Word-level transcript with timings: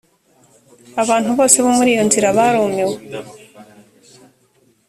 abantu 1.01 1.29
bose 1.37 1.57
bo 1.63 1.71
muri 1.77 1.89
iyo 1.95 2.03
nzira 2.07 2.27
barumiwe 2.37 2.95